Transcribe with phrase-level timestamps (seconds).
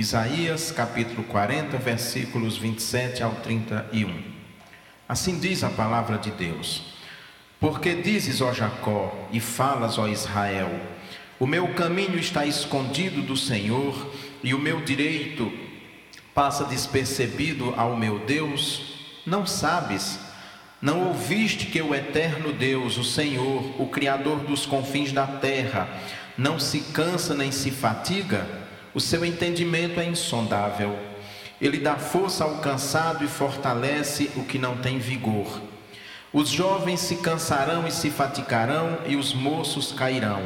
[0.00, 4.22] Isaías capítulo 40, versículos 27 ao 31.
[5.06, 6.84] Assim diz a palavra de Deus:
[7.60, 10.70] Porque dizes, ó Jacó, e falas, ó Israel,
[11.38, 14.10] o meu caminho está escondido do Senhor,
[14.42, 15.52] e o meu direito
[16.34, 19.20] passa despercebido ao meu Deus?
[19.26, 20.18] Não sabes?
[20.80, 25.86] Não ouviste que o eterno Deus, o Senhor, o Criador dos confins da terra,
[26.38, 28.59] não se cansa nem se fatiga?
[28.94, 30.98] O seu entendimento é insondável.
[31.60, 35.60] Ele dá força ao cansado e fortalece o que não tem vigor.
[36.32, 40.42] Os jovens se cansarão e se fatigarão, e os moços cairão.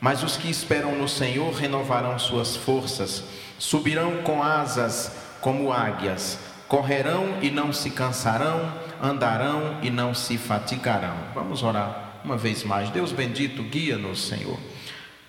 [0.00, 3.24] Mas os que esperam no Senhor renovarão suas forças,
[3.58, 6.38] subirão com asas como águias,
[6.68, 8.72] correrão e não se cansarão,
[9.02, 11.16] andarão e não se fatigarão.
[11.34, 12.90] Vamos orar uma vez mais.
[12.90, 14.58] Deus bendito, guia-nos, Senhor,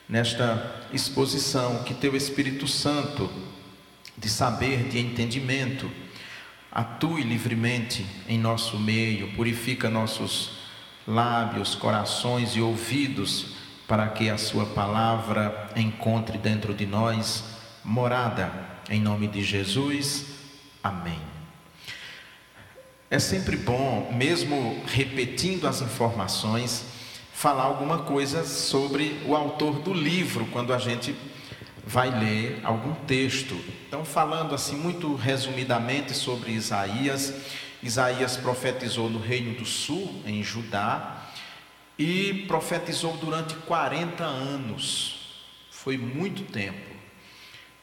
[0.09, 3.29] nesta exposição, que teu Espírito Santo,
[4.17, 5.89] de saber, de entendimento,
[6.71, 10.57] atue livremente em nosso meio, purifica nossos
[11.07, 13.53] lábios, corações e ouvidos,
[13.87, 17.43] para que a Sua palavra encontre dentro de nós
[17.83, 18.51] morada,
[18.89, 20.25] em nome de Jesus.
[20.83, 21.19] Amém.
[23.11, 26.85] É sempre bom, mesmo repetindo as informações,
[27.39, 31.15] falar alguma coisa sobre o autor do livro, quando a gente
[31.85, 33.57] vai ler algum texto.
[33.87, 37.33] Então, falando assim muito resumidamente sobre Isaías,
[37.81, 41.29] Isaías profetizou no Reino do Sul, em Judá,
[41.97, 45.39] e profetizou durante 40 anos.
[45.71, 46.93] Foi muito tempo.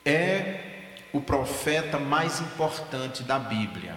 [0.04, 3.96] É o profeta mais importante da Bíblia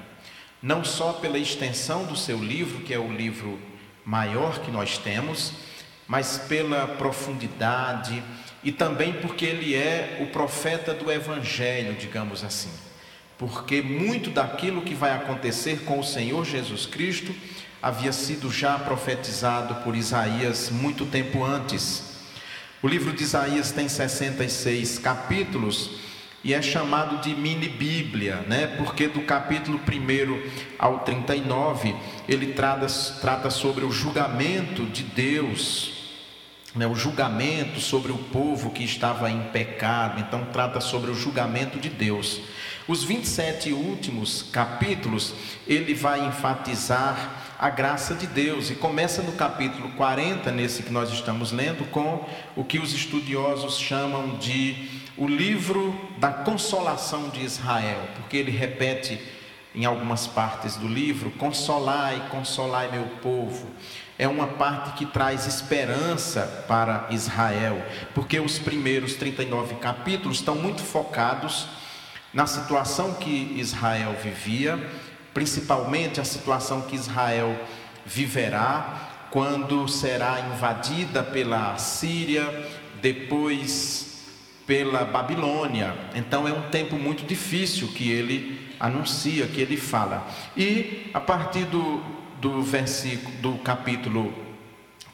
[0.61, 3.59] não só pela extensão do seu livro, que é o livro
[4.09, 5.53] maior que nós temos,
[6.07, 8.23] mas pela profundidade
[8.63, 12.71] e também porque ele é o profeta do Evangelho, digamos assim.
[13.38, 17.31] Porque muito daquilo que vai acontecer com o Senhor Jesus Cristo
[17.79, 22.17] havia sido já profetizado por Isaías muito tempo antes.
[22.81, 25.91] O livro de Isaías tem 66 capítulos
[26.44, 28.67] e é chamado de mini Bíblia, né?
[28.77, 30.41] Porque do capítulo 1
[30.77, 31.95] ao 39
[32.27, 32.88] ele trata,
[33.19, 35.94] trata sobre o julgamento de Deus,
[36.75, 36.88] né?
[36.88, 41.89] o julgamento sobre o povo que estava em pecado, então trata sobre o julgamento de
[41.89, 42.41] Deus.
[42.88, 45.35] Os 27 últimos capítulos
[45.67, 48.72] ele vai enfatizar a graça de Deus.
[48.72, 53.78] E começa no capítulo 40, nesse que nós estamos lendo, com o que os estudiosos
[53.78, 59.19] chamam de o livro da consolação de Israel, porque ele repete
[59.75, 63.68] em algumas partes do livro: Consolai, consolai meu povo.
[64.18, 67.81] É uma parte que traz esperança para Israel,
[68.16, 71.68] porque os primeiros 39 capítulos estão muito focados
[72.34, 74.79] na situação que Israel vivia,
[75.34, 77.58] principalmente a situação que Israel
[78.06, 82.68] viverá quando será invadida pela Síria,
[83.02, 84.09] depois
[84.69, 85.96] pela Babilônia.
[86.13, 90.28] Então é um tempo muito difícil que ele anuncia, que ele fala.
[90.56, 92.00] E a partir do,
[92.40, 94.31] do versículo do capítulo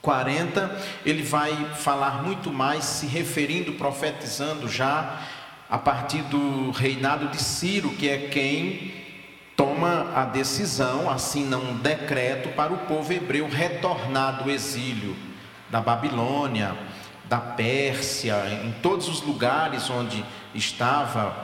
[0.02, 5.22] 40, ele vai falar muito mais se referindo, profetizando já
[5.70, 8.94] a partir do reinado de Ciro, que é quem
[9.56, 15.16] toma a decisão, assina um decreto para o povo hebreu retornar do exílio
[15.70, 16.76] da Babilônia
[17.28, 21.36] da Pérsia, em todos os lugares onde estava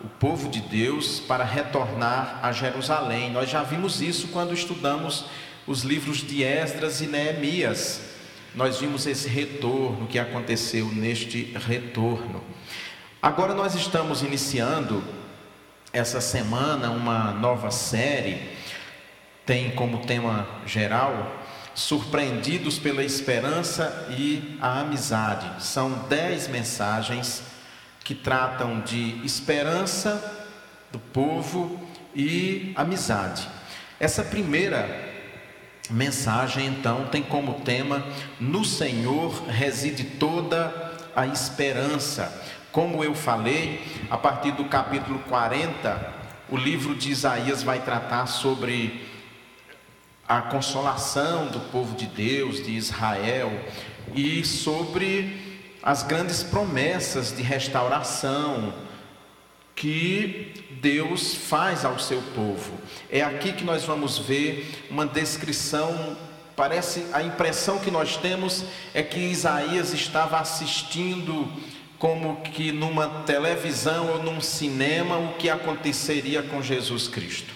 [0.00, 3.30] o povo de Deus para retornar a Jerusalém.
[3.30, 5.24] Nós já vimos isso quando estudamos
[5.66, 8.00] os livros de Esdras e Neemias.
[8.54, 12.42] Nós vimos esse retorno que aconteceu neste retorno.
[13.20, 15.02] Agora nós estamos iniciando
[15.92, 18.50] essa semana uma nova série,
[19.44, 21.38] tem como tema geral
[21.78, 25.64] surpreendidos pela esperança e a amizade.
[25.64, 27.40] São dez mensagens
[28.02, 30.44] que tratam de esperança
[30.90, 31.80] do povo
[32.12, 33.48] e amizade.
[34.00, 35.08] Essa primeira
[35.88, 38.04] mensagem, então, tem como tema:
[38.40, 42.44] No Senhor reside toda a esperança.
[42.72, 46.12] Como eu falei, a partir do capítulo 40,
[46.48, 49.07] o livro de Isaías vai tratar sobre
[50.28, 53.50] a consolação do povo de Deus, de Israel,
[54.14, 55.48] e sobre
[55.82, 58.74] as grandes promessas de restauração
[59.74, 60.52] que
[60.82, 62.74] Deus faz ao seu povo.
[63.10, 66.16] É aqui que nós vamos ver uma descrição.
[66.54, 71.50] Parece a impressão que nós temos é que Isaías estava assistindo
[71.98, 77.54] como que numa televisão ou num cinema o que aconteceria com Jesus Cristo.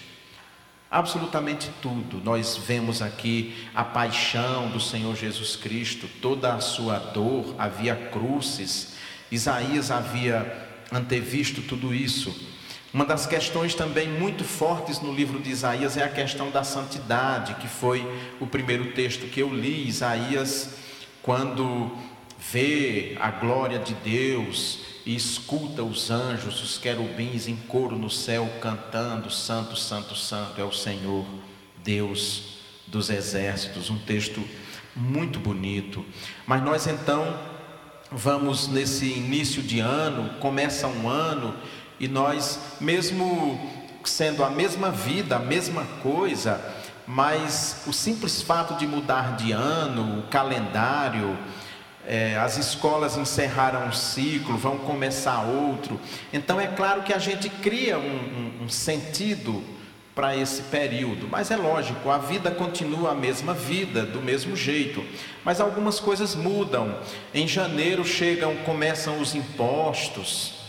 [0.93, 2.21] Absolutamente tudo.
[2.23, 8.93] Nós vemos aqui a paixão do Senhor Jesus Cristo, toda a sua dor, havia cruces.
[9.31, 12.47] Isaías havia antevisto tudo isso.
[12.93, 17.55] Uma das questões também muito fortes no livro de Isaías é a questão da santidade,
[17.55, 18.07] que foi
[18.39, 19.89] o primeiro texto que eu li.
[19.89, 20.75] Isaías,
[21.23, 21.91] quando
[22.39, 28.49] vê a glória de Deus e escuta os anjos, os querubins em coro no céu
[28.61, 31.25] cantando: Santo, Santo, Santo é o Senhor,
[31.83, 33.91] Deus dos exércitos.
[33.91, 34.43] Um texto
[34.95, 36.05] muito bonito.
[36.47, 37.39] Mas nós então
[38.11, 41.55] vamos nesse início de ano, começa um ano
[41.99, 46.61] e nós, mesmo sendo a mesma vida, a mesma coisa,
[47.07, 51.39] mas o simples fato de mudar de ano, o calendário,
[52.07, 56.01] é, as escolas encerraram um ciclo, vão começar outro.
[56.33, 59.63] Então é claro que a gente cria um, um, um sentido
[60.15, 65.03] para esse período, mas é lógico, a vida continua a mesma vida, do mesmo jeito,
[65.43, 66.99] mas algumas coisas mudam.
[67.33, 70.61] Em janeiro chegam, começam os impostos.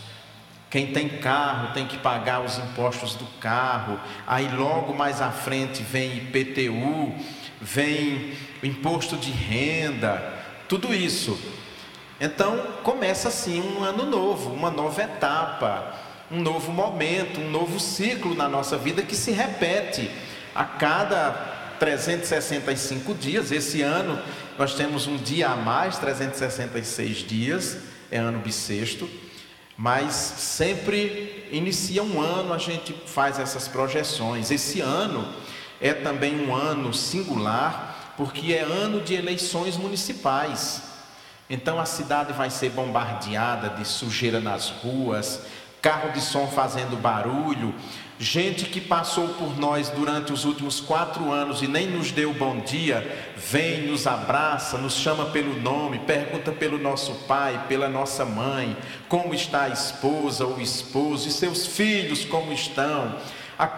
[0.70, 4.00] Quem tem carro tem que pagar os impostos do carro.
[4.26, 7.14] Aí logo mais à frente vem IPTU,
[7.60, 8.32] vem
[8.62, 10.33] imposto de renda,
[10.68, 11.38] tudo isso.
[12.20, 15.94] Então começa assim um ano novo, uma nova etapa,
[16.30, 20.10] um novo momento, um novo ciclo na nossa vida que se repete
[20.54, 21.32] a cada
[21.78, 23.50] 365 dias.
[23.50, 24.20] Esse ano
[24.58, 27.78] nós temos um dia a mais, 366 dias,
[28.10, 29.08] é ano bissexto.
[29.76, 34.50] Mas sempre inicia um ano a gente faz essas projeções.
[34.50, 35.28] Esse ano
[35.80, 40.82] é também um ano singular, porque é ano de eleições municipais.
[41.48, 45.42] Então a cidade vai ser bombardeada de sujeira nas ruas,
[45.82, 47.74] carro de som fazendo barulho,
[48.18, 52.60] gente que passou por nós durante os últimos quatro anos e nem nos deu bom
[52.60, 58.74] dia, vem, nos abraça, nos chama pelo nome, pergunta pelo nosso pai, pela nossa mãe,
[59.08, 63.16] como está a esposa ou o esposo, e seus filhos como estão.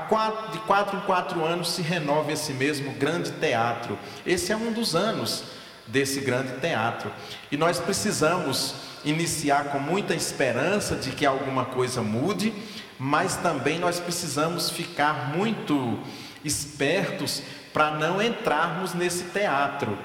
[0.08, 3.98] Quatro, de quatro em quatro anos se renova esse mesmo grande teatro.
[4.24, 5.44] Esse é um dos anos
[5.86, 7.10] desse grande teatro.
[7.50, 8.74] E nós precisamos
[9.04, 12.52] iniciar com muita esperança de que alguma coisa mude
[12.98, 15.98] mas também nós precisamos ficar muito
[16.44, 17.42] espertos
[17.72, 19.98] para não entrarmos nesse teatro,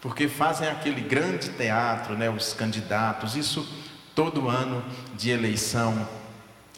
[0.00, 3.66] porque fazem aquele grande teatro, né, os candidatos, isso
[4.14, 4.84] todo ano
[5.14, 6.08] de eleição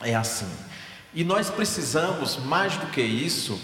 [0.02, 0.50] é assim.
[1.12, 3.60] E nós precisamos, mais do que isso,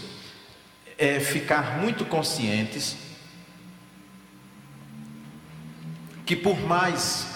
[0.99, 2.97] é ficar muito conscientes
[6.25, 7.29] que por mais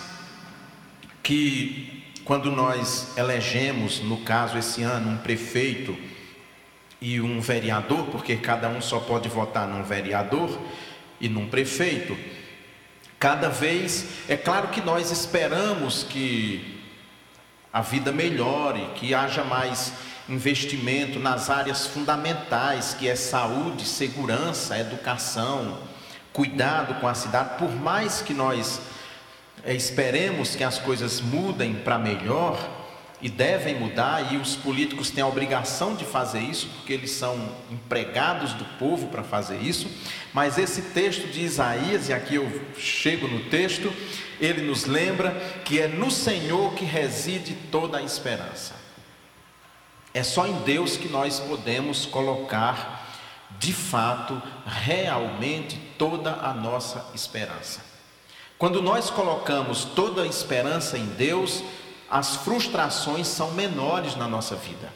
[1.23, 5.97] que quando nós elegemos, no caso esse ano, um prefeito
[7.01, 10.61] e um vereador, porque cada um só pode votar num vereador
[11.21, 12.17] e num prefeito,
[13.19, 16.80] cada vez, é claro que nós esperamos que
[17.73, 19.93] a vida melhore, que haja mais
[20.29, 25.79] investimento nas áreas fundamentais, que é saúde, segurança, educação,
[26.33, 28.81] cuidado com a cidade, por mais que nós
[29.65, 32.80] é, esperemos que as coisas mudem para melhor
[33.23, 37.51] e devem mudar, e os políticos têm a obrigação de fazer isso, porque eles são
[37.71, 39.89] empregados do povo para fazer isso.
[40.33, 43.93] Mas esse texto de Isaías, e aqui eu chego no texto,
[44.41, 45.33] ele nos lembra
[45.65, 48.75] que é no Senhor que reside toda a esperança.
[50.15, 53.07] É só em Deus que nós podemos colocar,
[53.59, 57.81] de fato, realmente toda a nossa esperança.
[58.59, 61.63] Quando nós colocamos toda a esperança em Deus,
[62.11, 64.93] as frustrações são menores na nossa vida.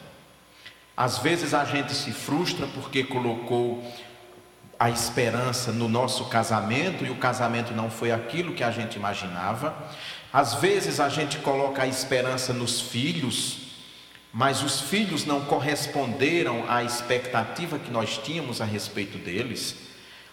[0.97, 3.83] Às vezes a gente se frustra porque colocou
[4.77, 9.73] a esperança no nosso casamento e o casamento não foi aquilo que a gente imaginava.
[10.31, 13.59] Às vezes a gente coloca a esperança nos filhos,
[14.33, 19.77] mas os filhos não corresponderam à expectativa que nós tínhamos a respeito deles.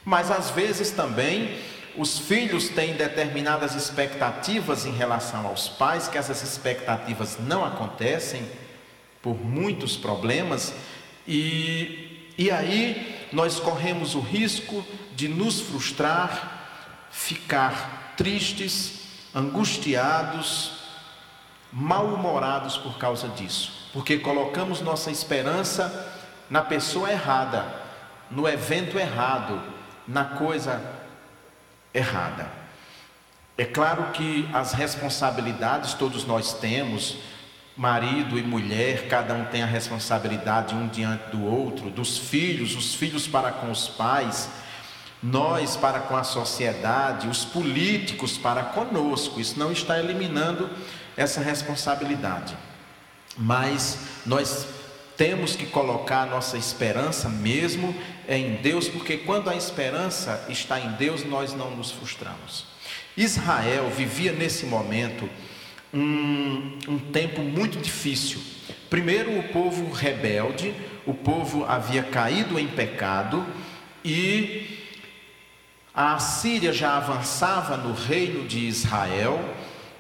[0.05, 1.57] Mas às vezes também
[1.97, 8.47] os filhos têm determinadas expectativas em relação aos pais, que essas expectativas não acontecem
[9.21, 10.75] por muitos problemas,
[11.27, 14.85] e, e aí nós corremos o risco
[15.15, 19.03] de nos frustrar, ficar tristes,
[19.35, 20.83] angustiados,
[21.73, 26.11] mal-humorados por causa disso, porque colocamos nossa esperança
[26.51, 27.65] na pessoa errada,
[28.31, 29.63] no evento errado,
[30.07, 31.02] na coisa
[31.95, 32.51] errada.
[33.57, 37.19] É claro que as responsabilidades todos nós temos,
[37.77, 42.95] marido e mulher, cada um tem a responsabilidade um diante do outro, dos filhos, os
[42.95, 44.51] filhos para com os pais,
[45.23, 49.41] nós para com a sociedade, os políticos para conosco.
[49.41, 50.69] Isso não está eliminando
[51.17, 52.57] essa responsabilidade.
[53.37, 54.67] Mas nós
[55.17, 57.95] temos que colocar a nossa esperança mesmo
[58.29, 62.67] em Deus, porque quando a esperança está em Deus, nós não nos frustramos.
[63.17, 65.29] Israel vivia nesse momento
[65.93, 68.41] um, um tempo muito difícil.
[68.89, 70.75] Primeiro, o povo rebelde,
[71.07, 73.47] o povo havia caído em pecado
[74.05, 74.79] e
[75.95, 79.39] a Síria já avançava no reino de Israel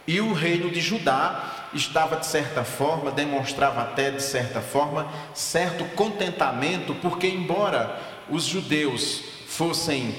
[0.07, 5.84] e o reino de Judá estava de certa forma, demonstrava até de certa forma, certo
[5.96, 7.98] contentamento, porque embora
[8.28, 10.14] os judeus fossem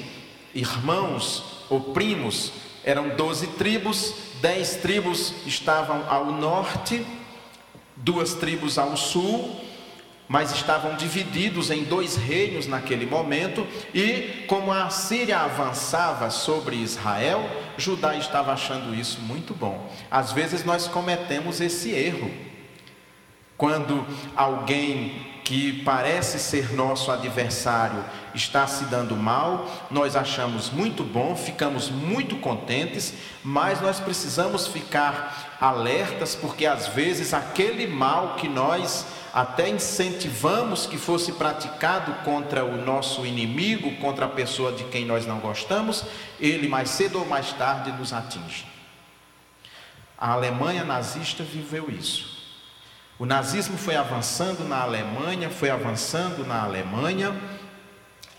[0.54, 2.52] irmãos ou primos,
[2.84, 7.06] eram doze tribos, dez tribos estavam ao norte,
[7.96, 9.60] duas tribos ao sul,
[10.28, 17.48] mas estavam divididos em dois reinos naquele momento, e como a Síria avançava sobre Israel,
[17.78, 19.90] Judá estava achando isso muito bom.
[20.10, 22.32] Às vezes nós cometemos esse erro.
[23.58, 28.04] Quando alguém que parece ser nosso adversário
[28.34, 33.14] está se dando mal, nós achamos muito bom, ficamos muito contentes,
[33.44, 40.98] mas nós precisamos ficar alertas, porque às vezes aquele mal que nós até incentivamos que
[40.98, 46.06] fosse praticado contra o nosso inimigo, contra a pessoa de quem nós não gostamos,
[46.40, 48.66] ele mais cedo ou mais tarde nos atinge.
[50.16, 52.32] A Alemanha nazista viveu isso.
[53.18, 57.36] O nazismo foi avançando na Alemanha, foi avançando na Alemanha,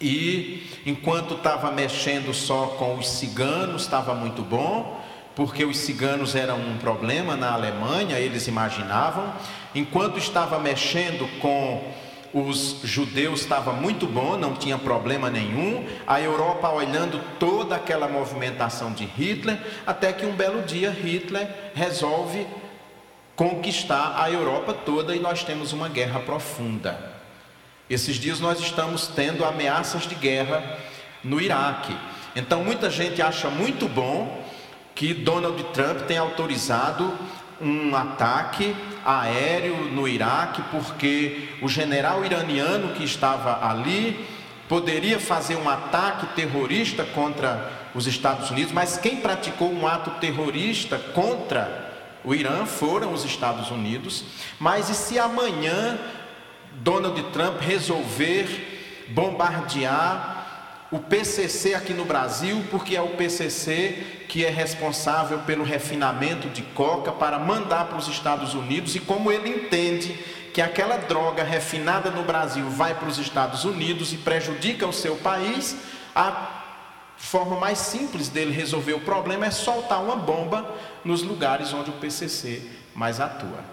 [0.01, 5.04] e enquanto estava mexendo só com os ciganos, estava muito bom,
[5.35, 9.33] porque os ciganos eram um problema na Alemanha, eles imaginavam.
[9.75, 11.93] Enquanto estava mexendo com
[12.33, 15.87] os judeus, estava muito bom, não tinha problema nenhum.
[16.07, 22.47] A Europa olhando toda aquela movimentação de Hitler, até que um belo dia Hitler resolve
[23.35, 27.13] conquistar a Europa toda e nós temos uma guerra profunda.
[27.91, 30.79] Esses dias nós estamos tendo ameaças de guerra
[31.23, 31.97] no Iraque.
[32.37, 34.44] Então muita gente acha muito bom
[34.95, 37.13] que Donald Trump tem autorizado
[37.61, 38.75] um ataque
[39.05, 44.27] aéreo no Iraque, porque o general iraniano que estava ali
[44.69, 50.99] poderia fazer um ataque terrorista contra os Estados Unidos, mas quem praticou um ato terrorista
[50.99, 51.93] contra
[52.25, 54.25] o Irã foram os Estados Unidos.
[54.59, 55.99] Mas e se amanhã
[56.73, 60.44] Donald Trump resolver bombardear
[60.91, 66.63] o PCC aqui no Brasil, porque é o PCC que é responsável pelo refinamento de
[66.63, 70.13] coca para mandar para os Estados Unidos, e como ele entende
[70.53, 75.17] que aquela droga refinada no Brasil vai para os Estados Unidos e prejudica o seu
[75.17, 75.77] país,
[76.15, 76.63] a
[77.17, 80.65] forma mais simples dele resolver o problema é soltar uma bomba
[81.05, 82.63] nos lugares onde o PCC
[82.95, 83.65] mais atua.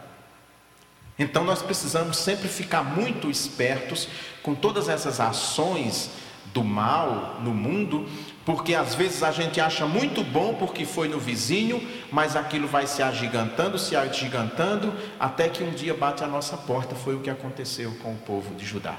[1.20, 4.08] Então nós precisamos sempre ficar muito espertos
[4.42, 6.10] com todas essas ações
[6.54, 8.08] do mal no mundo,
[8.46, 11.82] porque às vezes a gente acha muito bom porque foi no vizinho,
[12.12, 16.96] mas aquilo vai se agigantando, se agigantando, até que um dia bate a nossa porta.
[16.96, 18.98] Foi o que aconteceu com o povo de Judá.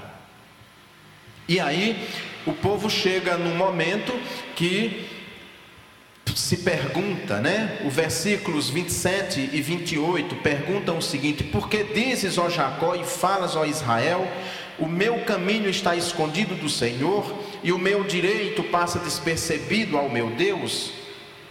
[1.48, 2.08] E aí,
[2.46, 4.12] o povo chega num momento
[4.54, 5.08] que
[6.34, 7.80] se pergunta, né?
[7.84, 13.56] Os versículos 27 e 28 perguntam o seguinte: Por que dizes, ó Jacó, e falas,
[13.56, 14.26] ó Israel,
[14.78, 20.30] o meu caminho está escondido do Senhor e o meu direito passa despercebido ao meu
[20.30, 20.92] Deus?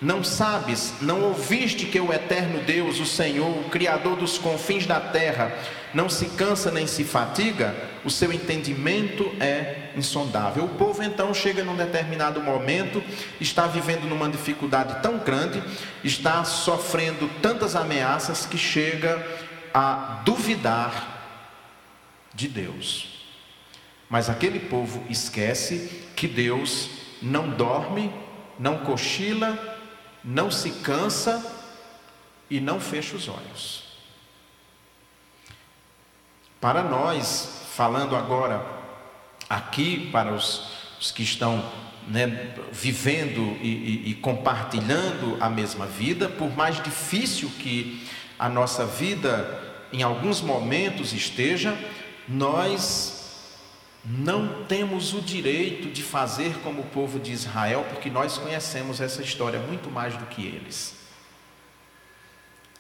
[0.02, 5.00] Não sabes, não ouviste que o eterno Deus, o Senhor, o Criador dos confins da
[5.00, 5.54] terra,
[5.94, 7.76] não se cansa nem se fatiga?
[8.04, 10.64] O seu entendimento é insondável.
[10.64, 13.04] O povo então chega num determinado momento,
[13.40, 15.62] está vivendo numa dificuldade tão grande,
[16.04, 19.24] está sofrendo tantas ameaças que chega
[19.72, 21.11] a duvidar
[22.34, 23.08] de Deus.
[24.10, 26.90] Mas aquele povo esquece que Deus
[27.22, 28.14] não dorme,
[28.60, 29.80] não cochila,
[30.24, 31.44] não se cansa
[32.50, 33.84] e não fecha os olhos.
[36.60, 38.64] Para nós, falando agora
[39.50, 40.68] aqui para os,
[41.00, 41.64] os que estão
[42.08, 48.08] né, vivendo e, e, e compartilhando a mesma vida, por mais difícil que
[48.38, 49.60] a nossa vida
[49.94, 51.78] em alguns momentos esteja,
[52.32, 53.22] nós
[54.04, 59.22] não temos o direito de fazer como o povo de Israel, porque nós conhecemos essa
[59.22, 60.96] história muito mais do que eles.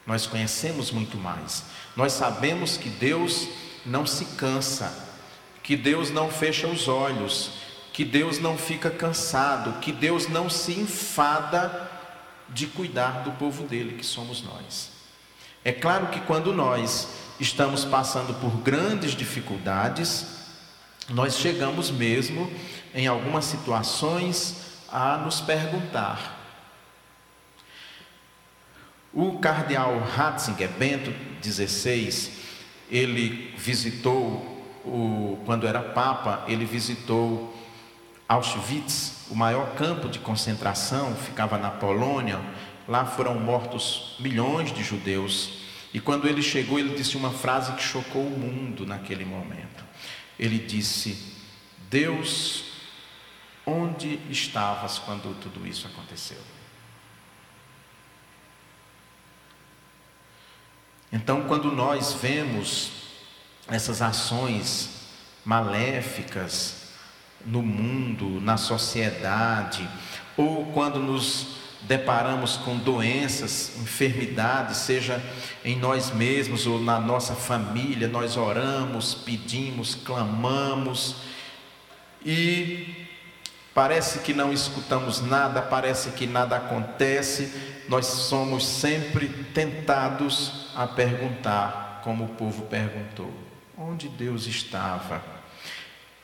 [0.05, 1.63] Nós conhecemos muito mais.
[1.95, 3.47] Nós sabemos que Deus
[3.85, 5.09] não se cansa,
[5.61, 7.51] que Deus não fecha os olhos,
[7.93, 11.89] que Deus não fica cansado, que Deus não se enfada
[12.49, 14.89] de cuidar do povo dele, que somos nós.
[15.63, 17.09] É claro que quando nós
[17.41, 20.27] estamos passando por grandes dificuldades,
[21.09, 22.51] nós chegamos mesmo,
[22.93, 26.39] em algumas situações, a nos perguntar.
[29.11, 31.11] O cardeal Ratzinger, Bento
[31.43, 32.31] XVI,
[32.89, 37.57] ele visitou, o, quando era papa, ele visitou
[38.29, 42.39] Auschwitz, o maior campo de concentração, ficava na Polônia.
[42.87, 45.60] Lá foram mortos milhões de judeus.
[45.93, 49.91] E quando ele chegou, ele disse uma frase que chocou o mundo naquele momento
[50.41, 51.35] ele disse:
[51.87, 52.63] Deus,
[53.63, 56.41] onde estavas quando tudo isso aconteceu?
[61.13, 62.91] Então, quando nós vemos
[63.67, 65.09] essas ações
[65.45, 66.93] maléficas
[67.45, 69.87] no mundo, na sociedade,
[70.35, 75.21] ou quando nos deparamos com doenças, enfermidades, seja
[75.63, 81.15] em nós mesmos ou na nossa família, nós oramos, pedimos, clamamos
[82.25, 83.07] e
[83.73, 87.51] parece que não escutamos nada, parece que nada acontece,
[87.87, 93.31] nós somos sempre tentados a perguntar, como o povo perguntou:
[93.77, 95.21] onde Deus estava?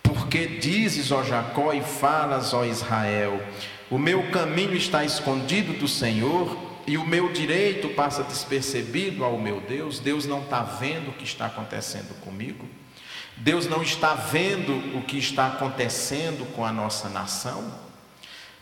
[0.03, 3.41] Porque dizes, ó Jacó, e falas, ó Israel,
[3.89, 9.61] o meu caminho está escondido do Senhor e o meu direito passa despercebido ao meu
[9.61, 9.99] Deus.
[9.99, 12.67] Deus não está vendo o que está acontecendo comigo.
[13.37, 17.73] Deus não está vendo o que está acontecendo com a nossa nação.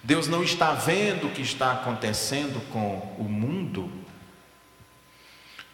[0.03, 3.91] Deus não está vendo o que está acontecendo com o mundo.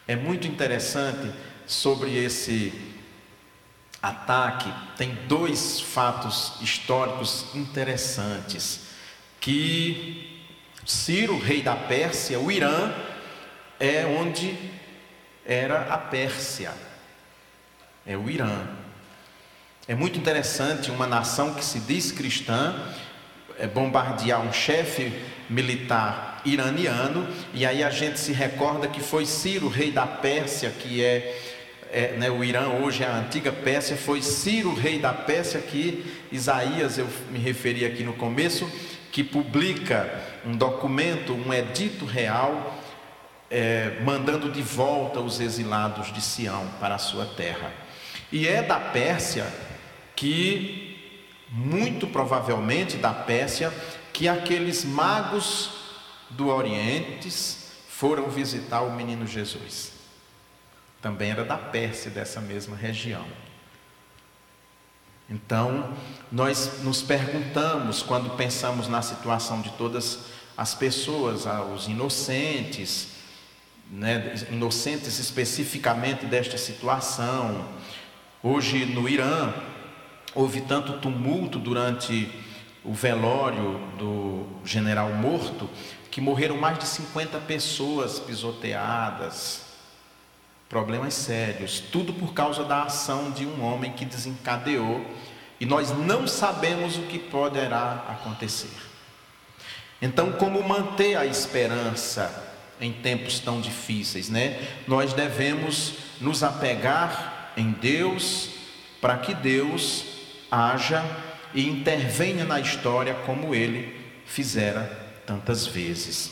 [0.07, 1.29] É muito interessante
[1.67, 2.73] sobre esse
[4.01, 4.71] ataque.
[4.95, 8.90] Tem dois fatos históricos interessantes
[9.41, 10.39] que
[10.85, 12.93] Ciro, rei da Pérsia, o Irã,
[13.79, 14.55] é onde
[15.45, 16.71] era a Pérsia.
[18.05, 18.67] É o Irã.
[19.87, 22.75] É muito interessante uma nação que se diz cristã
[23.61, 25.13] é bombardear um chefe
[25.49, 31.03] militar iraniano, e aí a gente se recorda que foi Ciro, rei da Pérsia, que
[31.03, 31.39] é,
[31.91, 36.03] é né, o Irã hoje é a antiga Pérsia, foi Ciro, rei da Pérsia, que
[36.31, 38.67] Isaías, eu me referi aqui no começo,
[39.11, 40.09] que publica
[40.45, 42.77] um documento, um edito real,
[43.49, 47.71] é, mandando de volta os exilados de Sião para a sua terra.
[48.31, 49.45] E é da Pérsia
[50.15, 50.97] que,
[51.49, 53.73] muito provavelmente da Pérsia,
[54.13, 55.71] que aqueles magos
[56.29, 57.29] do Oriente
[57.89, 59.91] foram visitar o menino Jesus.
[61.01, 63.25] Também era da Pérsia, dessa mesma região.
[65.31, 65.93] Então,
[66.29, 70.19] nós nos perguntamos, quando pensamos na situação de todas
[70.57, 73.07] as pessoas, os inocentes,
[73.89, 77.65] né, inocentes especificamente desta situação.
[78.43, 79.53] Hoje no Irã,
[80.35, 82.29] houve tanto tumulto durante
[82.83, 85.69] o velório do general morto,
[86.09, 89.70] que morreram mais de 50 pessoas pisoteadas,
[90.71, 95.05] problemas sérios, tudo por causa da ação de um homem que desencadeou
[95.59, 98.71] e nós não sabemos o que poderá acontecer.
[100.01, 102.47] Então, como manter a esperança
[102.79, 104.65] em tempos tão difíceis, né?
[104.87, 108.51] Nós devemos nos apegar em Deus
[109.01, 110.05] para que Deus
[110.49, 111.03] haja
[111.53, 113.93] e intervenha na história como ele
[114.25, 116.31] fizera tantas vezes.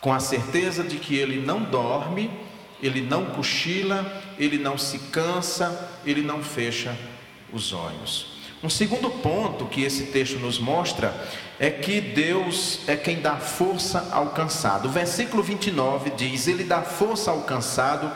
[0.00, 2.30] Com a certeza de que ele não dorme
[2.82, 6.96] ele não cochila, ele não se cansa, ele não fecha
[7.52, 8.38] os olhos.
[8.62, 11.14] Um segundo ponto que esse texto nos mostra
[11.60, 14.88] é que Deus é quem dá força ao cansado.
[14.88, 18.10] O versículo 29 diz: Ele dá força ao cansado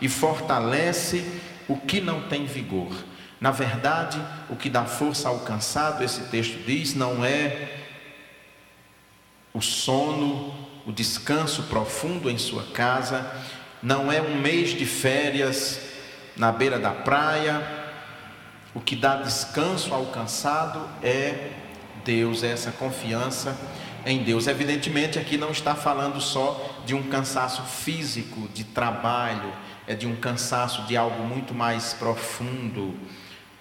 [0.00, 1.24] e fortalece
[1.68, 2.92] o que não tem vigor.
[3.40, 7.76] Na verdade, o que dá força ao cansado, esse texto diz, não é
[9.54, 10.54] o sono,
[10.86, 13.30] o descanso profundo em sua casa,
[13.82, 15.80] não é um mês de férias
[16.36, 17.62] na beira da praia.
[18.74, 21.50] O que dá descanso ao cansado é
[22.04, 23.56] Deus, é essa confiança
[24.04, 24.46] em Deus.
[24.46, 29.52] Evidentemente, aqui não está falando só de um cansaço físico, de trabalho,
[29.86, 32.94] é de um cansaço de algo muito mais profundo.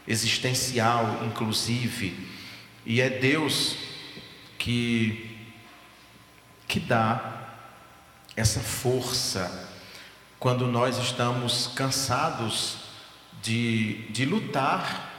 [0.08, 2.28] existencial, inclusive,
[2.86, 3.76] e é Deus
[4.58, 5.36] que
[6.66, 7.50] que dá
[8.36, 9.67] essa força
[10.40, 12.78] quando nós estamos cansados
[13.42, 15.14] de, de lutar.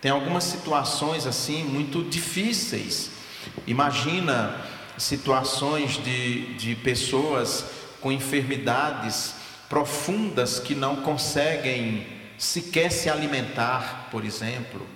[0.00, 3.10] Tem algumas situações assim muito difíceis.
[3.66, 4.54] Imagina
[4.96, 7.64] situações de, de pessoas
[8.00, 9.34] com enfermidades
[9.68, 12.06] profundas que não conseguem
[12.38, 14.86] sequer se alimentar, por exemplo.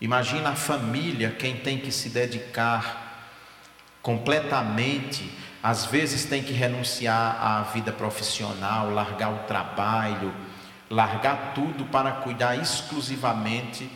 [0.00, 3.04] Imagina a família, quem tem que se dedicar
[4.02, 5.30] completamente,
[5.64, 10.30] às vezes tem que renunciar à vida profissional, largar o trabalho,
[10.90, 13.88] largar tudo para cuidar exclusivamente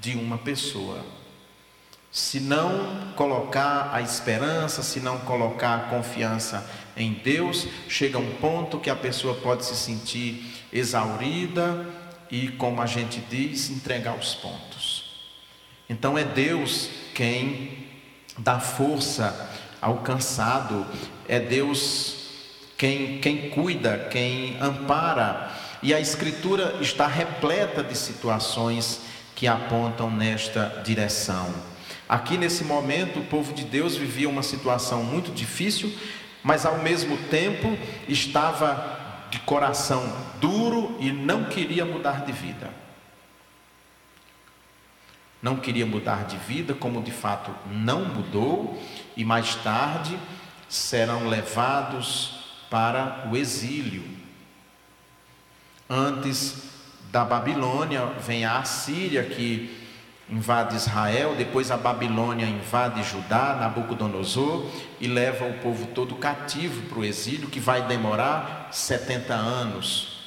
[0.00, 1.04] de uma pessoa.
[2.10, 8.80] Se não colocar a esperança, se não colocar a confiança em Deus, chega um ponto
[8.80, 11.86] que a pessoa pode se sentir exaurida
[12.30, 15.28] e, como a gente diz, entregar os pontos.
[15.86, 17.90] Então é Deus quem
[18.38, 19.50] dá força
[19.80, 20.86] ao cansado,
[21.28, 22.16] é Deus
[22.76, 25.50] quem, quem cuida, quem ampara,
[25.82, 29.00] e a Escritura está repleta de situações
[29.34, 31.52] que apontam nesta direção.
[32.08, 35.92] Aqui nesse momento, o povo de Deus vivia uma situação muito difícil,
[36.42, 38.98] mas ao mesmo tempo estava
[39.30, 42.68] de coração duro e não queria mudar de vida.
[45.42, 48.80] Não queria mudar de vida, como de fato não mudou,
[49.16, 50.18] e mais tarde
[50.68, 54.04] serão levados para o exílio.
[55.88, 56.70] Antes
[57.10, 59.80] da Babilônia vem a Assíria que
[60.30, 64.66] invade Israel, depois a Babilônia invade Judá, Nabucodonosor,
[65.00, 70.20] e leva o povo todo cativo para o exílio, que vai demorar 70 anos.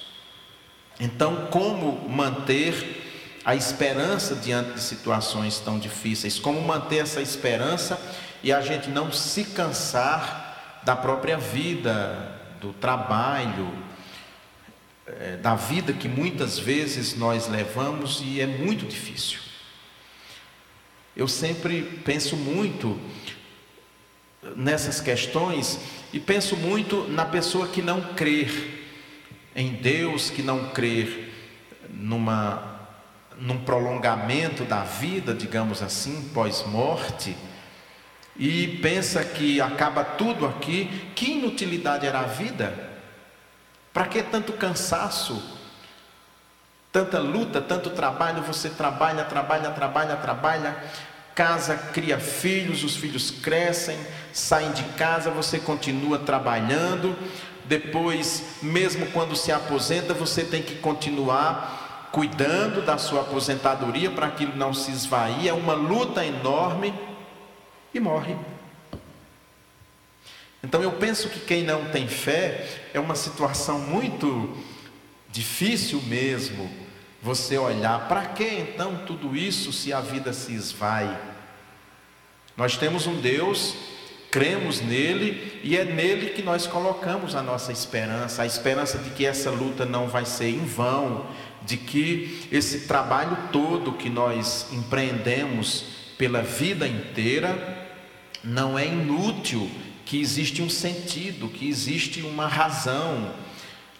[0.99, 3.02] Então, como manter
[3.45, 6.39] a esperança diante de situações tão difíceis?
[6.39, 7.99] Como manter essa esperança
[8.41, 13.71] e a gente não se cansar da própria vida, do trabalho,
[15.05, 19.39] eh, da vida que muitas vezes nós levamos e é muito difícil.
[21.15, 22.99] Eu sempre penso muito
[24.55, 25.79] nessas questões
[26.11, 28.81] e penso muito na pessoa que não crer
[29.55, 31.31] em Deus, que não crer
[31.89, 32.72] numa
[33.43, 37.35] num prolongamento da vida, digamos assim, pós-morte,
[38.37, 42.73] e pensa que acaba tudo aqui, que inutilidade era a vida?
[43.91, 45.59] Para que tanto cansaço?
[46.89, 50.77] Tanta luta, tanto trabalho, você trabalha, trabalha, trabalha, trabalha,
[51.35, 53.99] casa, cria filhos, os filhos crescem,
[54.31, 57.13] saem de casa, você continua trabalhando,
[57.65, 61.82] depois, mesmo quando se aposenta, você tem que continuar
[62.13, 66.93] cuidando da sua aposentadoria para que não se esvair, é uma luta enorme
[67.91, 68.37] e morre.
[70.63, 74.55] Então eu penso que quem não tem fé é uma situação muito
[75.31, 76.69] difícil mesmo
[77.19, 81.19] você olhar para que então tudo isso se a vida se esvai?
[82.55, 83.75] Nós temos um Deus,
[84.33, 89.27] cremos nele e é nele que nós colocamos a nossa esperança, a esperança de que
[89.27, 91.27] essa luta não vai ser em vão,
[91.61, 95.85] de que esse trabalho todo que nós empreendemos
[96.17, 97.91] pela vida inteira
[98.43, 99.69] não é inútil,
[100.03, 103.35] que existe um sentido, que existe uma razão.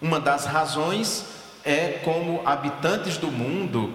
[0.02, 1.28] Uma das razões
[1.64, 3.94] é como habitantes do mundo,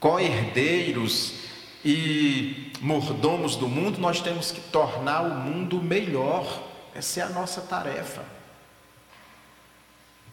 [0.00, 1.43] co-herdeiros
[1.84, 6.62] e mordomos do mundo, nós temos que tornar o mundo melhor.
[6.94, 8.22] Essa é a nossa tarefa.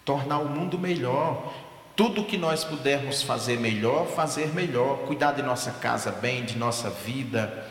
[0.06, 1.54] Tornar o mundo melhor.
[1.96, 5.00] Tudo que nós pudermos fazer melhor, fazer melhor.
[5.00, 7.68] Cuidar de nossa casa bem, de nossa vida,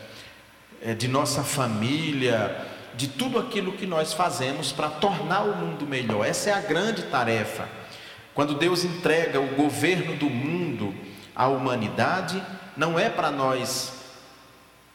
[0.81, 6.23] eh, de nossa família, de tudo aquilo que nós fazemos para tornar o mundo melhor.
[6.23, 7.67] Essa é a grande tarefa.
[8.35, 10.93] Quando Deus entrega o governo do mundo
[11.35, 12.41] à humanidade,
[12.75, 13.93] não é para nós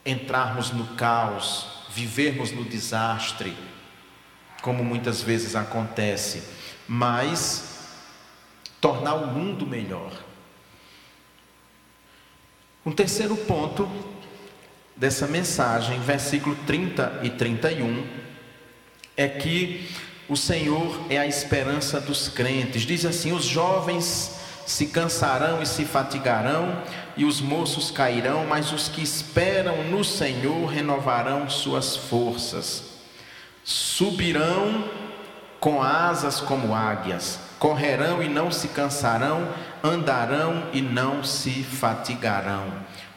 [0.05, 3.57] entrarmos no caos, vivermos no desastre,
[4.63, 6.43] como muitas vezes acontece,
[6.87, 7.89] mas
[8.81, 10.13] tornar o mundo melhor.
[12.85, 13.89] Um terceiro ponto
[14.95, 18.07] dessa mensagem, versículo 30 e 31,
[19.17, 19.89] é que
[20.29, 22.83] o Senhor é a esperança dos crentes.
[22.83, 24.36] Diz assim: os jovens
[24.67, 26.83] se cansarão e se fatigarão,
[27.17, 32.83] e os moços cairão, mas os que esperam no Senhor renovarão suas forças.
[33.65, 34.85] Subirão
[35.61, 39.49] com asas como águias, correrão e não se cansarão,
[39.83, 42.65] andarão e não se fatigarão.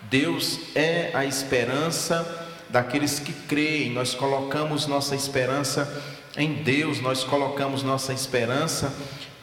[0.10, 3.92] Deus é a esperança daqueles que creem.
[3.92, 5.92] Nós colocamos nossa esperança
[6.38, 8.94] em Deus, nós colocamos nossa esperança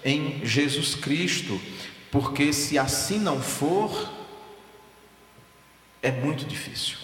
[0.05, 1.61] em Jesus Cristo,
[2.11, 4.12] porque se assim não for,
[6.03, 6.99] é muito difícil.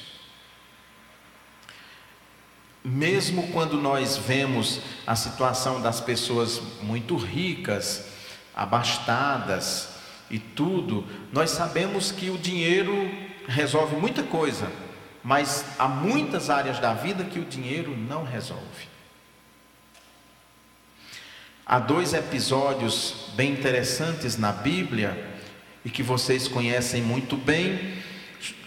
[2.85, 8.07] Mesmo quando nós vemos a situação das pessoas muito ricas,
[8.55, 9.91] abastadas
[10.31, 12.93] e tudo, nós sabemos que o dinheiro
[13.47, 14.71] resolve muita coisa,
[15.23, 18.92] mas há muitas áreas da vida que o dinheiro não resolve.
[21.73, 25.17] Há dois episódios bem interessantes na Bíblia
[25.83, 27.95] e que vocês conhecem muito bem,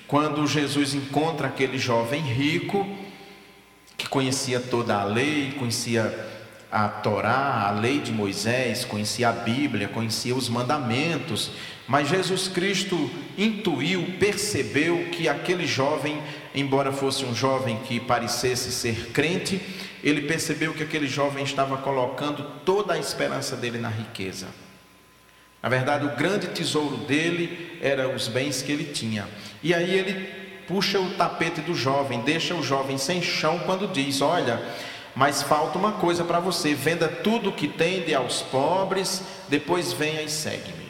[0.08, 2.84] quando Jesus encontra aquele jovem rico
[3.96, 6.12] que conhecia toda a lei, conhecia
[6.72, 11.52] a Torá, a lei de Moisés, conhecia a Bíblia, conhecia os mandamentos,
[11.88, 16.24] mas Jesus Cristo intuiu, percebeu que aquele jovem,
[16.56, 19.62] embora fosse um jovem que parecesse ser crente,
[20.04, 24.48] ele percebeu que aquele jovem estava colocando toda a esperança dele na riqueza.
[25.62, 29.28] Na verdade, o grande tesouro dele era os bens que ele tinha.
[29.62, 30.28] E aí ele
[30.68, 34.62] puxa o tapete do jovem, deixa o jovem sem chão quando diz: Olha,
[35.16, 39.92] mas falta uma coisa para você: venda tudo o que tem, dê aos pobres, depois
[39.92, 40.86] venha e segue-me.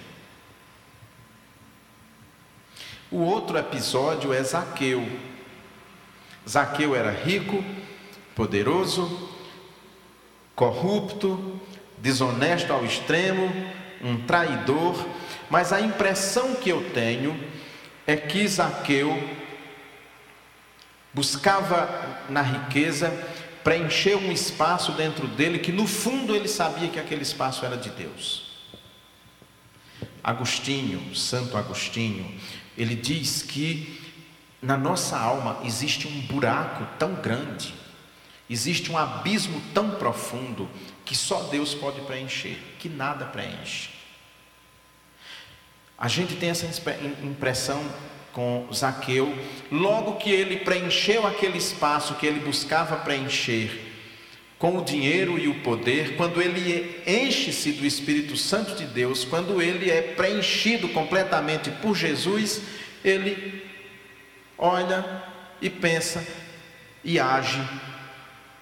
[3.09, 5.07] O outro episódio é Zaqueu.
[6.47, 7.63] Zaqueu era rico,
[8.35, 9.29] poderoso,
[10.55, 11.59] corrupto,
[11.97, 13.51] desonesto ao extremo,
[14.01, 15.05] um traidor,
[15.49, 17.39] mas a impressão que eu tenho
[18.05, 19.17] é que Zaqueu
[21.13, 23.09] buscava na riqueza
[23.63, 27.89] preencher um espaço dentro dele que no fundo ele sabia que aquele espaço era de
[27.89, 28.45] Deus.
[30.23, 32.31] Agostinho, Santo Agostinho,
[32.77, 34.04] ele diz que
[34.65, 37.73] na nossa alma existe um buraco tão grande,
[38.49, 40.67] existe um abismo tão profundo
[41.05, 43.91] que só Deus pode preencher, que nada preenche.
[45.97, 46.65] A gente tem essa
[47.23, 47.85] impressão
[48.33, 49.33] com Zaqueu,
[49.71, 53.93] logo que ele preencheu aquele espaço que ele buscava preencher
[54.57, 59.61] com o dinheiro e o poder, quando ele enche-se do Espírito Santo de Deus, quando
[59.61, 62.61] ele é preenchido completamente por Jesus,
[63.03, 63.64] ele
[64.57, 65.23] olha
[65.61, 66.25] e pensa
[67.03, 67.61] e age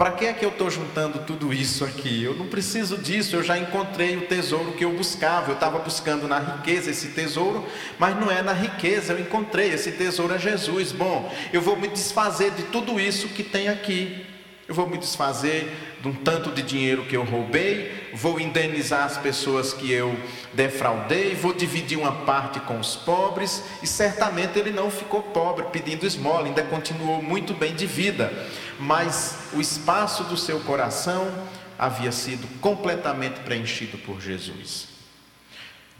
[0.03, 2.23] para que é que eu estou juntando tudo isso aqui?
[2.23, 5.51] Eu não preciso disso, eu já encontrei o tesouro que eu buscava.
[5.51, 7.65] Eu estava buscando na riqueza esse tesouro,
[7.99, 9.71] mas não é na riqueza, eu encontrei.
[9.71, 10.91] Esse tesouro é Jesus.
[10.91, 14.25] Bom, eu vou me desfazer de tudo isso que tem aqui.
[14.73, 19.19] Eu vou me desfazer de um tanto de dinheiro que eu roubei, vou indenizar as
[19.19, 20.17] pessoas que eu
[20.51, 26.07] defraudei, vou dividir uma parte com os pobres, e certamente ele não ficou pobre pedindo
[26.07, 28.33] esmola, ainda continuou muito bem de vida,
[28.79, 31.31] mas o espaço do seu coração
[31.77, 34.87] havia sido completamente preenchido por Jesus.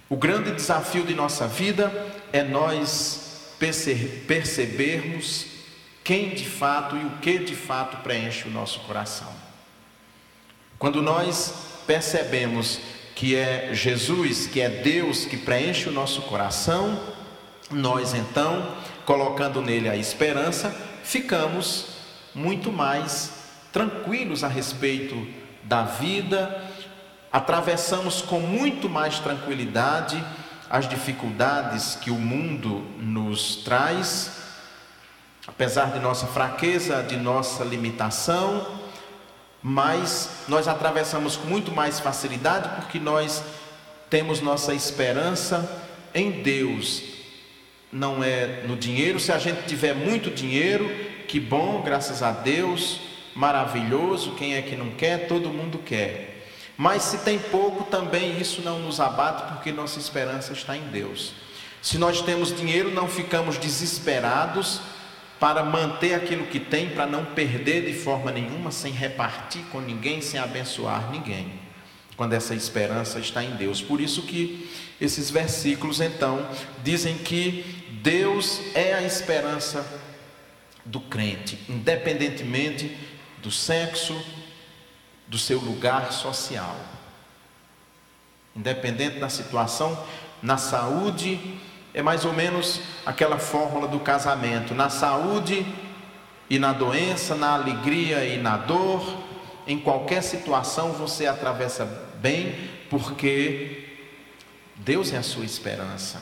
[0.10, 1.92] O grande desafio de nossa vida
[2.32, 3.54] é nós
[4.26, 5.53] percebermos
[6.04, 9.32] quem de fato e o que de fato preenche o nosso coração.
[10.78, 11.54] Quando nós
[11.88, 12.80] percebemos
[13.16, 17.00] que é Jesus, que é Deus que preenche o nosso coração,
[17.72, 21.88] nós então, colocando nele a esperança, ficamos
[22.36, 23.32] muito mais
[23.72, 25.28] tranquilos a respeito
[25.64, 26.64] da vida,
[27.32, 30.24] atravessamos com muito mais tranquilidade
[30.70, 34.43] as dificuldades que o mundo nos traz
[35.48, 38.80] apesar de nossa fraqueza, de nossa limitação,
[39.62, 43.44] mas nós atravessamos com muito mais facilidade porque nós
[44.10, 45.82] temos nossa esperança
[46.14, 47.04] em Deus.
[47.92, 50.90] Não é no dinheiro, se a gente tiver muito dinheiro,
[51.28, 53.00] que bom, graças a Deus,
[53.36, 55.28] maravilhoso, quem é que não quer?
[55.28, 56.48] Todo mundo quer.
[56.78, 61.34] Mas se tem pouco, também isso não nos abate, porque nossa esperança está em Deus.
[61.82, 64.82] Se nós temos dinheiro, não ficamos desesperados,
[65.44, 70.22] para manter aquilo que tem, para não perder de forma nenhuma, sem repartir com ninguém,
[70.22, 71.52] sem abençoar ninguém.
[72.16, 73.82] Quando essa esperança está em Deus.
[73.82, 76.48] Por isso que esses versículos então
[76.82, 79.86] dizem que Deus é a esperança
[80.86, 82.98] do crente, independentemente
[83.42, 84.18] do sexo,
[85.28, 86.80] do seu lugar social.
[88.56, 90.02] Independente da situação,
[90.42, 91.38] na saúde,
[91.94, 95.66] é mais ou menos aquela fórmula do casamento: na saúde
[96.50, 99.24] e na doença, na alegria e na dor,
[99.68, 103.90] em qualquer situação você atravessa bem, porque
[104.76, 106.22] Deus é a sua esperança.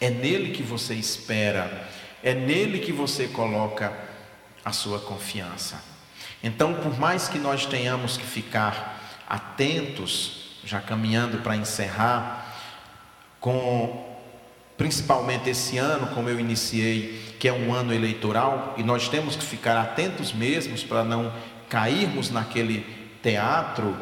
[0.00, 1.88] É nele que você espera,
[2.22, 3.92] é nele que você coloca
[4.64, 5.82] a sua confiança.
[6.42, 12.54] Então, por mais que nós tenhamos que ficar atentos, já caminhando para encerrar,
[13.40, 14.07] com
[14.78, 19.44] principalmente esse ano, como eu iniciei, que é um ano eleitoral, e nós temos que
[19.44, 21.32] ficar atentos mesmos para não
[21.68, 22.86] cairmos naquele
[23.22, 23.94] teatro,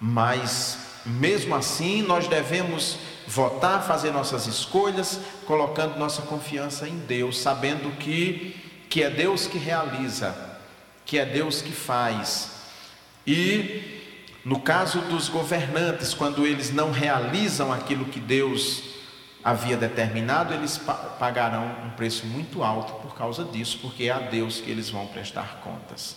[0.00, 7.96] mas mesmo assim nós devemos votar, fazer nossas escolhas, colocando nossa confiança em Deus, sabendo
[7.98, 8.56] que
[8.88, 10.34] que é Deus que realiza,
[11.04, 12.52] que é Deus que faz.
[13.26, 13.82] E
[14.44, 18.85] no caso dos governantes, quando eles não realizam aquilo que Deus
[19.46, 20.76] havia determinado, eles
[21.20, 25.06] pagarão um preço muito alto por causa disso, porque é a Deus que eles vão
[25.06, 26.16] prestar contas.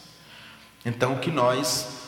[0.83, 2.07] Então, que nós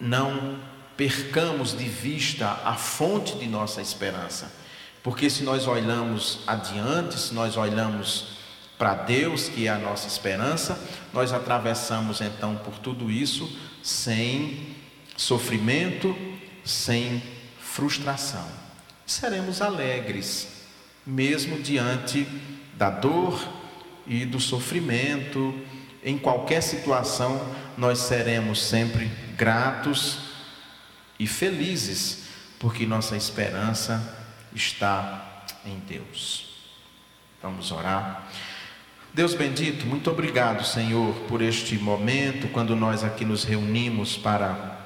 [0.00, 0.58] não
[0.96, 4.52] percamos de vista a fonte de nossa esperança,
[5.00, 8.38] porque se nós olhamos adiante, se nós olhamos
[8.76, 10.76] para Deus, que é a nossa esperança,
[11.12, 13.48] nós atravessamos então por tudo isso
[13.80, 14.74] sem
[15.16, 16.16] sofrimento,
[16.64, 17.22] sem
[17.60, 18.63] frustração.
[19.06, 20.48] Seremos alegres,
[21.06, 22.26] mesmo diante
[22.76, 23.38] da dor
[24.06, 25.54] e do sofrimento,
[26.02, 30.18] em qualquer situação, nós seremos sempre gratos
[31.18, 32.24] e felizes,
[32.58, 36.46] porque nossa esperança está em Deus.
[37.42, 38.26] Vamos orar.
[39.12, 44.78] Deus bendito, muito obrigado, Senhor, por este momento, quando nós aqui nos reunimos para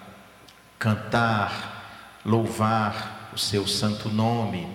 [0.79, 4.67] cantar, louvar o Seu santo nome,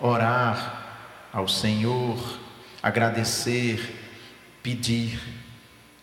[0.00, 2.18] orar ao Senhor,
[2.82, 4.10] agradecer,
[4.62, 5.20] pedir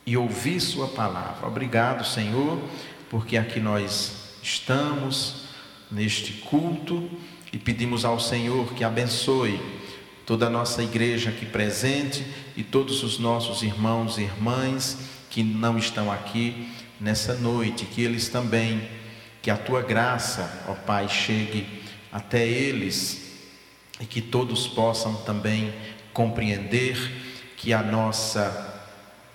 [0.05, 1.47] e ouvir Sua palavra.
[1.47, 2.61] Obrigado, Senhor,
[3.09, 5.47] porque aqui nós estamos
[5.89, 7.09] neste culto
[7.51, 9.59] e pedimos ao Senhor que abençoe
[10.27, 12.23] toda a nossa igreja aqui presente
[12.55, 14.99] e todos os nossos irmãos e irmãs
[15.31, 16.69] que não estão aqui
[17.01, 18.87] nessa noite, que eles também,
[19.41, 21.83] que a tua graça, ó Pai, chegue
[22.15, 23.29] até eles
[23.99, 25.73] e que todos possam também
[26.13, 26.95] compreender
[27.57, 28.73] que a nossa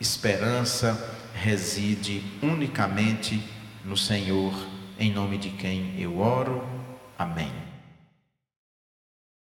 [0.00, 3.42] esperança reside unicamente
[3.84, 4.54] no Senhor,
[4.98, 6.64] em nome de quem eu oro.
[7.18, 7.69] Amém.